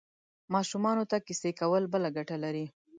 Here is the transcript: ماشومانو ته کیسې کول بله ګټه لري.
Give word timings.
ماشومانو 0.53 1.03
ته 1.11 1.17
کیسې 1.27 1.51
کول 1.59 1.83
بله 1.93 2.09
ګټه 2.17 2.35
لري. 2.43 2.65